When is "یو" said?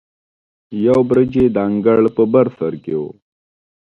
0.85-0.99